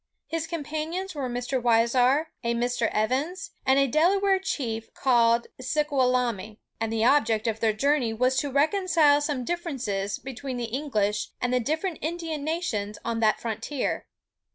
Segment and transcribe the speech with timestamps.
[0.25, 1.61] His companions were Mr.
[1.61, 2.89] Weisar, a Mr.
[2.91, 8.49] Evans, and a Delaware chief, called Shickalamy, and the object of their journey was to
[8.51, 14.07] reconcile some differences between the English and the different Indian nations on that frontier.